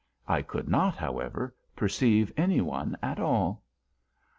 I 0.27 0.41
could 0.41 0.67
not, 0.67 0.95
however, 0.95 1.53
perceive 1.75 2.33
any 2.35 2.59
one 2.59 2.97
at 3.03 3.19
all. 3.19 3.61